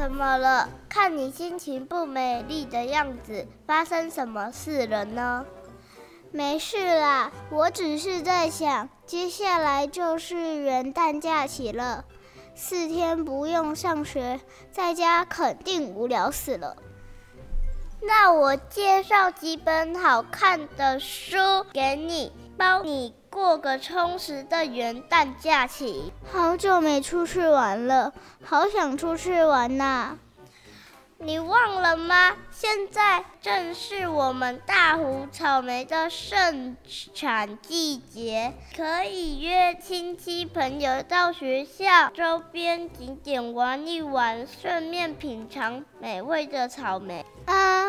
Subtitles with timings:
[0.00, 0.66] 怎么了？
[0.88, 5.44] 看你心情不美丽的样子，发生什么事了呢？
[6.32, 12.06] 没事啦，我只是在想，接下来就是元旦假期了，
[12.54, 14.40] 四天不用上学，
[14.72, 16.78] 在家肯定无聊死了。
[18.00, 21.36] 那我介绍几本好看的书
[21.74, 26.12] 给你，帮你过个充实的元旦假期。
[26.32, 28.12] 好久没出去玩了，
[28.44, 30.18] 好想出去玩呐！
[31.22, 32.34] 你忘了吗？
[32.50, 36.76] 现在正是我们大湖草莓的盛
[37.14, 47.24] 产季节，可以约亲戚朋友到学校周边景点玩一玩，顺便品尝美味的草莓。
[47.44, 47.79] 啊，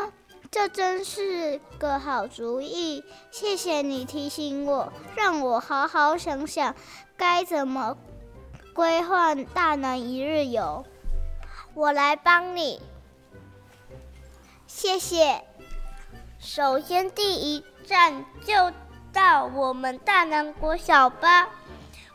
[0.51, 3.05] 这真是个好主意！
[3.31, 6.75] 谢谢你提醒我，让我好好想想
[7.15, 7.97] 该怎么
[8.73, 10.85] 规划大南一日游。
[11.73, 12.81] 我来帮你。
[14.67, 15.41] 谢谢。
[16.37, 18.73] 首先，第一站就
[19.13, 21.47] 到我们大南国小吧。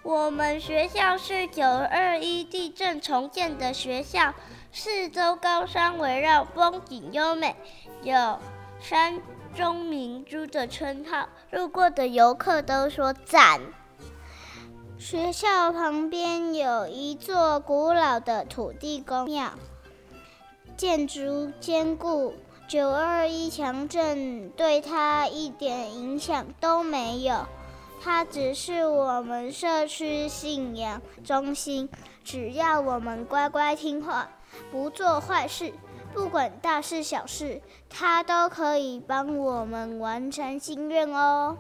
[0.07, 4.35] 我们学校是九二一地震重建的学校，
[4.71, 7.57] 四周高山围绕，风景优美，
[8.05, 8.39] 有
[8.79, 9.21] “山
[9.57, 11.29] 中明珠”的称号。
[11.51, 13.61] 路过的游客都说赞。
[14.97, 19.55] 学校旁边有一座古老的土地公庙，
[20.77, 22.37] 建筑坚固。
[22.69, 27.47] 九二一强震对他一点影响都没有，
[28.03, 31.89] 它只是我们社区信仰中心。
[32.25, 34.29] 只要我们乖乖听话，
[34.71, 35.73] 不做坏事，
[36.13, 41.57] 不管大事小事，它都可以帮我们完成心愿哦。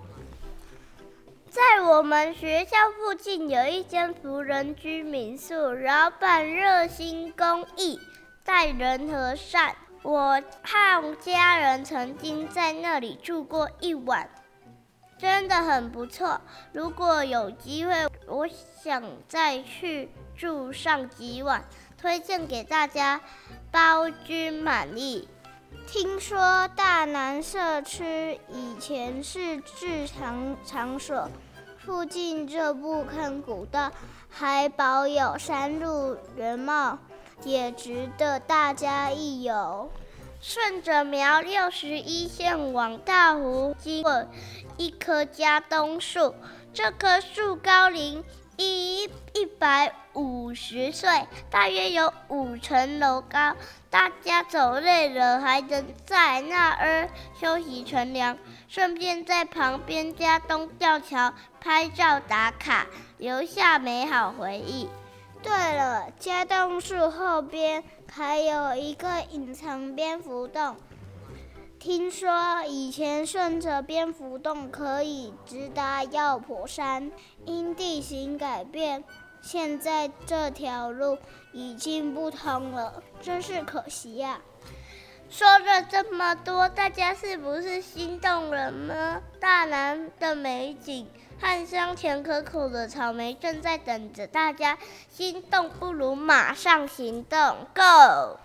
[1.48, 7.98] 在我们学校附近有一间福人居民宿，老板热心公益，
[8.44, 9.74] 待人和善。
[10.02, 14.28] 我和家人曾经在那里住过一晚，
[15.18, 16.40] 真的很不错。
[16.72, 17.92] 如果有机会，
[18.26, 18.46] 我
[18.82, 21.64] 想再去住上几晚，
[22.00, 23.20] 推荐给大家，
[23.70, 25.28] 包君满意。
[25.86, 31.28] 听说大南社区以前是制糖场所，
[31.78, 33.92] 附近这部坑古道
[34.28, 36.98] 还保有山路原貌。
[37.44, 39.90] 也值得大家一游。
[40.40, 44.26] 顺着苗六十一线往大湖，经过
[44.76, 46.34] 一棵家冬树，
[46.72, 48.22] 这棵树高龄
[48.56, 53.56] 一一百五十岁，大约有五层楼高。
[53.90, 57.08] 大家走累了，还能在那儿
[57.40, 58.36] 休息乘凉，
[58.68, 62.86] 顺便在旁边家东吊桥拍照打卡，
[63.16, 64.88] 留下美好回忆。
[65.46, 70.74] 对了，家栋树后边还有一个隐藏蝙蝠洞。
[71.78, 77.12] 听说以前顺着蝙蝠洞可以直达药婆山，
[77.44, 79.04] 因地形改变，
[79.40, 81.16] 现在这条路
[81.52, 84.40] 已经不通了，真是可惜呀。
[85.28, 89.20] 说了这么多，大家是不是心动了呢？
[89.40, 91.06] 大南的美景。
[91.38, 94.78] 和香甜可口的草莓正在等着大家，
[95.10, 97.38] 心动不如马上行动
[97.74, 98.38] ，Go！